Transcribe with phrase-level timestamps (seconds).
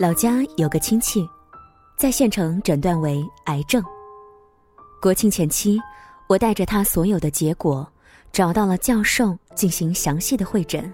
[0.00, 1.28] 老家有个亲戚，
[1.94, 3.84] 在县城诊断为癌症。
[4.98, 5.78] 国庆前期，
[6.26, 7.86] 我带着他所有的结果，
[8.32, 10.90] 找到了教授进行详细的会诊，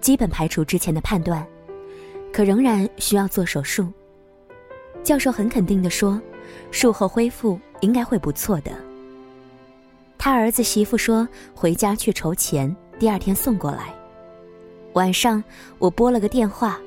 [0.00, 1.44] 基本排除之前的判断，
[2.32, 3.92] 可仍然需要做手术。
[5.02, 6.22] 教授很肯定地说，
[6.70, 8.70] 术后恢复应该会不错的。
[10.16, 13.92] 他儿子媳妇说回家去筹钱，第二天送过来。
[14.92, 15.42] 晚上
[15.80, 16.78] 我拨了个电话，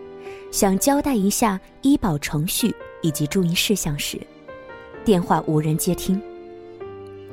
[0.51, 4.19] 想交代一下医保程序以及注意事项时。
[5.03, 6.21] 电话无人接听。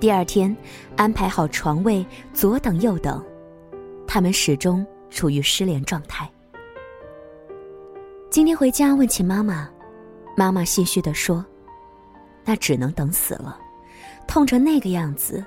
[0.01, 0.57] 第二天，
[0.97, 3.23] 安排好床位，左等右等，
[4.07, 6.31] 他们始终处于失联状态。
[8.31, 9.69] 今天回家问起妈妈，
[10.37, 11.45] 妈妈唏嘘地说
[12.47, 13.59] ：“那只能等死了，
[14.29, 15.45] 痛成那个样子，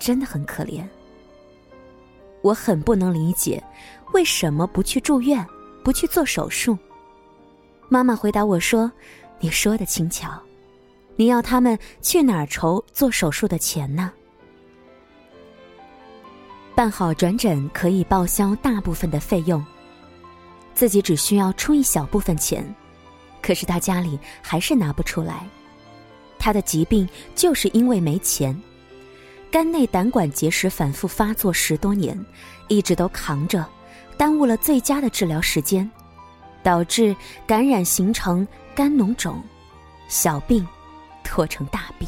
[0.00, 0.84] 真的很可怜。”
[2.42, 3.62] 我很不能理解，
[4.12, 5.46] 为什么不去住院，
[5.84, 6.76] 不去做手术？
[7.88, 8.90] 妈妈回答我说
[9.40, 10.40] ：“你说的轻巧。”
[11.16, 14.12] 你要他们去哪儿筹做手术的钱呢？
[16.74, 19.64] 办好转诊可以报销大部分的费用，
[20.74, 22.66] 自己只需要出一小部分钱，
[23.40, 25.46] 可是他家里还是拿不出来。
[26.36, 28.60] 他的疾病就是因为没钱，
[29.52, 32.18] 肝内胆管结石反复发作十多年，
[32.66, 33.64] 一直都扛着，
[34.16, 35.88] 耽误了最佳的治疗时间，
[36.64, 37.14] 导致
[37.46, 39.40] 感染形成肝脓肿，
[40.08, 40.66] 小病。
[41.26, 42.06] 拖成大病。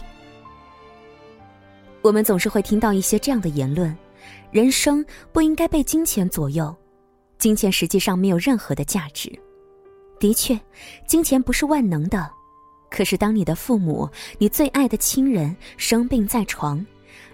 [2.03, 3.97] 我们总是会听到一些这样的言论：
[4.53, 6.77] 人生不应该被金钱左右，
[7.39, 9.33] 金钱实际上没有任何的价值。
[10.21, 10.61] 的确，
[11.07, 12.31] 金钱不是万能的，
[12.91, 16.85] 可是当你的父母、你最爱的亲人生病在床，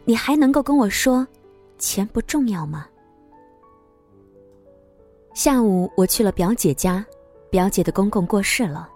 [0.05, 1.27] 你还能够跟我说
[1.79, 2.87] 钱不重要吗？
[5.35, 7.05] 下午我去了表姐家，
[7.51, 8.89] 表姐的公公过世了。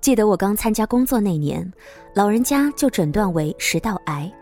[0.00, 1.70] 记得我刚参加工作那年，
[2.14, 4.32] 老人家就诊断为食道癌。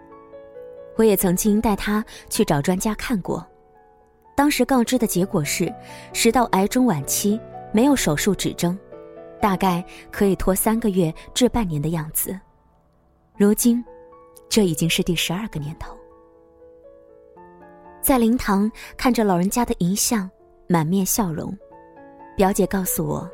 [0.96, 3.44] 我也曾经带他去找专家看过，
[4.34, 5.74] 当时告知的结果是
[6.12, 7.40] 食道癌中晚期，
[7.72, 8.78] 没有手术指征，
[9.40, 12.38] 大概可以拖三个月至半年的样子。
[13.34, 13.82] 如今，
[14.46, 15.96] 这已经是第十二个年头。
[18.02, 20.30] 在灵堂看着老人家的遗像，
[20.68, 21.56] 满面笑容，
[22.36, 23.28] 表姐告诉我。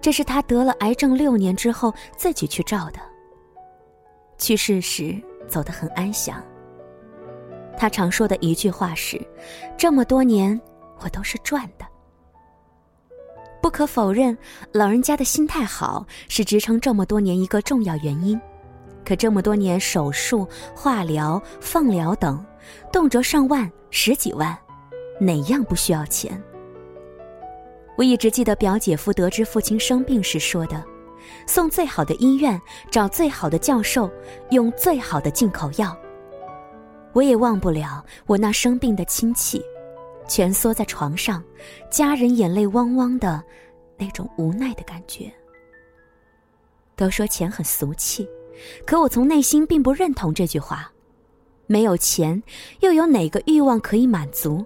[0.00, 3.00] 这是她得了癌症六年之后自己去照的。
[4.38, 6.42] 去世时走得很安详。
[7.76, 9.20] 他常说的一句话是
[9.76, 10.60] ：“这么多年
[11.00, 11.86] 我都是赚的。”
[13.62, 14.36] 不可否认，
[14.72, 18.40] 老人家的心态好是支撑这么多年一个重要原因。
[19.04, 22.44] 可这么多年手术、化疗、放疗等，
[22.92, 24.56] 动辄上万、十几万，
[25.20, 26.40] 哪样不需要钱？
[27.98, 30.84] 我一直记得表姐夫得知父亲生病时说的
[31.48, 32.60] ：“送最好的医院，
[32.92, 34.08] 找最好的教授，
[34.50, 35.98] 用最好的进口药。”
[37.12, 39.60] 我也忘不了我那生病的亲戚，
[40.28, 41.42] 蜷缩在床上，
[41.90, 43.42] 家人眼泪汪汪的，
[43.96, 45.28] 那种无奈的感觉。
[46.94, 48.28] 都说钱很俗气，
[48.86, 50.88] 可我从内心并不认同这句话。
[51.66, 52.40] 没有钱，
[52.78, 54.64] 又有哪个欲望可以满足？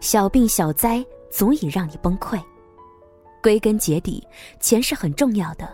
[0.00, 2.40] 小病小灾足以让你崩溃。
[3.42, 4.26] 归根结底，
[4.58, 5.68] 钱是很重要的，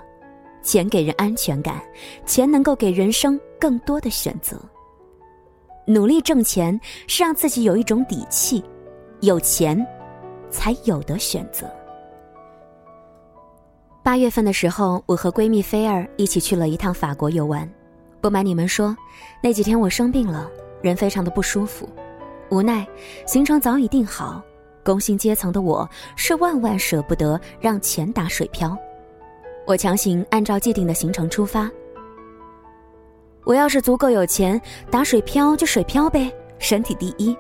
[0.63, 1.81] 钱给人安全感，
[2.25, 4.61] 钱能够给人生更多的选择。
[5.87, 8.63] 努力挣钱是让自己有一种底气，
[9.21, 9.87] 有钱，
[10.51, 11.71] 才有的选择。
[14.03, 17.69] 八月份的时候，我和闺蜜菲儿一起去了一趟法国游玩。
[18.21, 18.97] 不瞒你们说，
[19.41, 20.51] 那几天我生病了，
[20.83, 21.89] 人非常的不舒服，
[22.51, 22.87] 无奈
[23.27, 24.43] 行程早已定好。
[24.87, 28.79] 工薪阶层的我是万万舍不得让钱打水漂，
[29.67, 31.69] 我强行按照既定的行程出发。
[33.43, 37.37] 我要是足够有钱，打水漂就水漂呗，身体第一。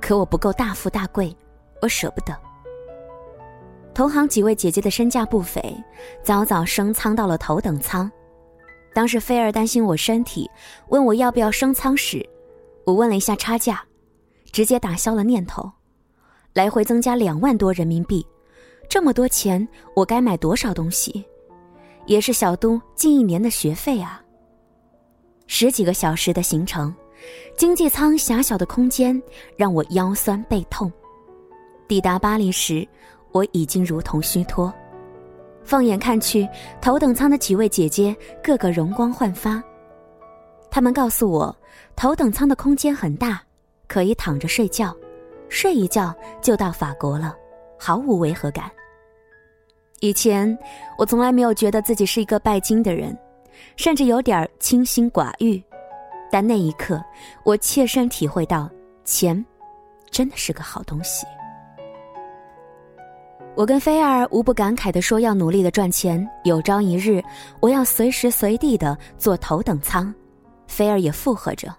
[0.00, 1.36] 可我不够大富大贵，
[1.82, 2.32] 我舍不得。
[3.92, 5.60] 同行几位姐姐的身价不菲，
[6.22, 8.08] 早早升舱到了头等舱。
[8.92, 10.48] 当时菲儿担心我身体，
[10.86, 12.24] 问我要不要升舱时，
[12.84, 13.84] 我问了一下差价，
[14.52, 15.68] 直接打消了念头。
[16.54, 18.24] 来回增加两万多人民币，
[18.88, 19.66] 这么多钱，
[19.96, 21.24] 我该买多少东西？
[22.06, 24.22] 也是小都近一年的学费啊。
[25.48, 26.94] 十几个小时的行程，
[27.56, 29.20] 经济舱狭小的空间
[29.56, 30.90] 让我腰酸背痛。
[31.88, 32.86] 抵达巴黎时，
[33.32, 34.72] 我已经如同虚脱。
[35.64, 36.48] 放眼看去，
[36.80, 38.14] 头等舱的几位姐姐
[38.44, 39.60] 个个容光焕发。
[40.70, 41.56] 她们告诉我，
[41.96, 43.42] 头等舱的空间很大，
[43.88, 44.96] 可以躺着睡觉。
[45.54, 46.12] 睡一觉
[46.42, 47.32] 就到法国了，
[47.78, 48.68] 毫无违和感。
[50.00, 50.58] 以前
[50.98, 53.16] 我从来没有觉得自己是一个拜金的人，
[53.76, 55.62] 甚至有点清心寡欲。
[56.28, 57.00] 但那一刻，
[57.44, 58.68] 我切身体会到，
[59.04, 59.42] 钱
[60.10, 61.24] 真的是个好东西。
[63.54, 67.22] 我跟菲儿无不感慨的说：“要努力的赚钱，有朝一日
[67.60, 70.12] 我要随时随地的坐头等舱。”
[70.66, 71.72] 菲儿也附和着。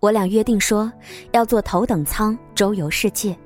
[0.00, 0.90] 我俩约定说
[1.32, 3.36] 要坐头等舱周游世界。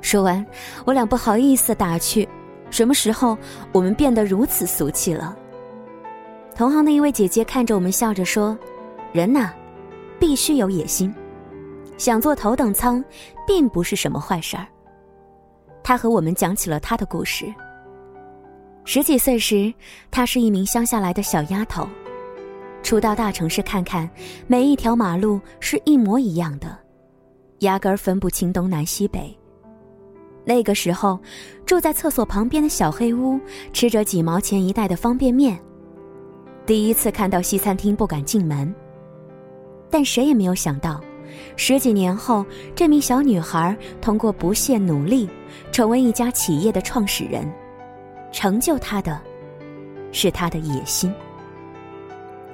[0.00, 0.44] 说完，
[0.86, 2.26] 我俩不好意思打趣
[2.70, 3.36] ：“什么时候
[3.70, 5.36] 我们变得如此俗气了？”
[6.56, 8.58] 同行的一位姐姐看着我们笑着说
[9.12, 9.52] ：“人呐，
[10.18, 11.14] 必须有野心，
[11.98, 13.04] 想坐头等舱，
[13.46, 14.66] 并不是什么坏事儿。”
[15.84, 17.52] 她和我们讲起了她的故事。
[18.86, 19.72] 十几岁时，
[20.10, 21.86] 她是一名乡下来的小丫头，
[22.82, 24.08] 初到大城市看看，
[24.46, 26.76] 每一条马路是一模一样的，
[27.60, 29.36] 压根儿分不清东南西北。
[30.44, 31.20] 那个时候，
[31.64, 33.38] 住在厕所旁边的小黑屋，
[33.72, 35.60] 吃着几毛钱一袋的方便面。
[36.66, 38.74] 第一次看到西餐厅，不敢进门。
[39.90, 41.00] 但谁也没有想到。
[41.56, 42.44] 十几年后，
[42.74, 45.28] 这名小女孩通过不懈努力，
[45.70, 47.48] 成为一家企业的创始人。
[48.32, 49.20] 成就她的，
[50.10, 51.12] 是她的野心。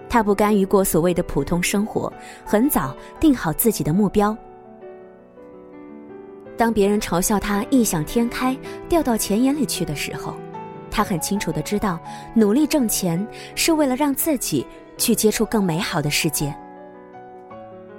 [0.09, 2.13] 他不甘于过所谓的普通生活，
[2.45, 4.37] 很早定好自己的目标。
[6.57, 8.57] 当别人嘲笑他异想天开、
[8.89, 10.35] 掉到钱眼里去的时候，
[10.91, 11.99] 他很清楚的知道，
[12.35, 14.67] 努力挣钱是为了让自己
[14.97, 16.57] 去接触更美好的世界。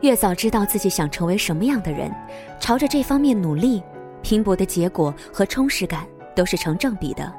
[0.01, 2.11] 越早知道自己想成为什么样的人，
[2.59, 3.83] 朝着这方面努力，
[4.21, 7.31] 拼搏的结果和充实感都是成正比的。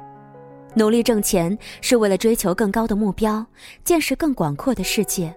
[0.75, 3.45] 努力挣钱是为了追求更高的目标，
[3.85, 5.35] 见识更广阔的世界。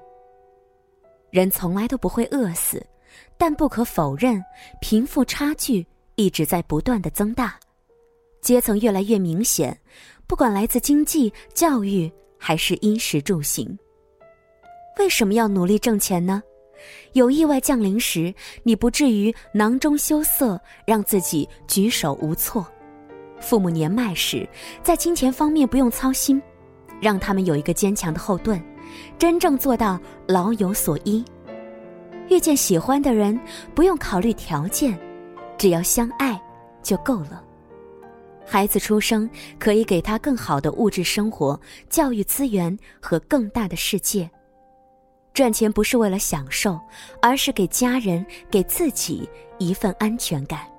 [1.31, 2.85] 人从来都不会饿死，
[3.37, 4.43] 但不可否认，
[4.81, 5.85] 贫富差距
[6.15, 7.57] 一直在不断的增大，
[8.41, 9.75] 阶层越来越明显，
[10.27, 13.77] 不管来自经济、教育还是衣食住行。
[14.99, 16.43] 为什么要努力挣钱呢？
[17.13, 18.33] 有意外降临时，
[18.63, 22.63] 你不至于囊中羞涩，让自己举手无措；
[23.41, 24.47] 父母年迈时，
[24.81, 26.41] 在金钱方面不用操心，
[27.01, 28.61] 让他们有一个坚强的后盾，
[29.17, 31.25] 真正做到老有所依。
[32.29, 33.38] 遇见喜欢的人，
[33.75, 34.97] 不用考虑条件，
[35.57, 36.39] 只要相爱
[36.81, 37.43] 就够了。
[38.45, 39.29] 孩子出生，
[39.59, 41.59] 可以给他更好的物质生活、
[41.89, 44.29] 教育资源和更大的世界。
[45.33, 46.79] 赚钱不是为了享受，
[47.21, 49.27] 而是给家人、给自己
[49.57, 50.70] 一份安全感。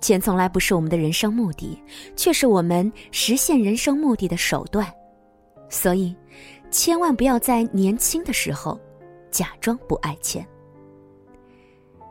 [0.00, 1.80] 钱从来不是我们的人生目的，
[2.16, 4.86] 却是我们实现人生目的的手段。
[5.68, 6.14] 所以，
[6.70, 8.80] 千万不要在年轻的时候
[9.30, 10.46] 假装不爱钱。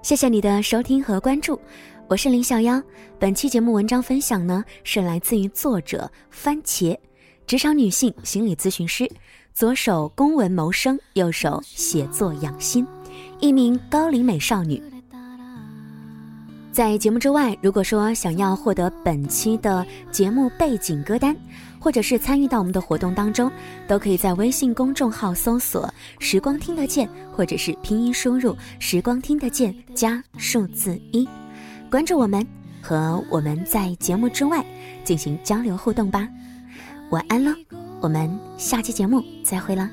[0.03, 1.59] 谢谢你的收听和关注，
[2.07, 2.81] 我是林小妖。
[3.19, 6.97] 本期节目文章分享呢，是来自于作者番茄，
[7.45, 9.09] 职场女性心理咨询师。
[9.53, 12.85] 左手公文谋生，右手写作养心，
[13.39, 14.79] 一名高龄美少女。
[16.77, 21.35] 在节目之外，如果说想要获得本期的节目背景歌单，
[21.79, 23.51] 或者是参与到我们的活动当中，
[23.87, 25.91] 都可以在微信公众号搜索
[26.21, 31.27] “时光听得见”，或者是拼音输入“时光听得见”加数字一，
[31.89, 32.45] 关注我们，
[32.79, 34.63] 和我们在节目之外
[35.03, 36.29] 进行交流互动吧。
[37.09, 37.51] 晚安喽。
[38.01, 39.89] 我们下期节目再会了。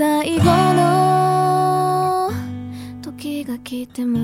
[0.00, 2.32] 最後の
[3.02, 4.18] 時が来ても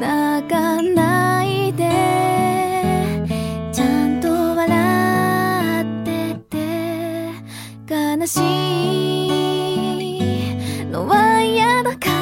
[0.00, 1.84] 泣かないで
[3.72, 6.34] ちゃんと笑って
[7.86, 8.40] て悲し
[10.82, 12.13] いのは嫌だから。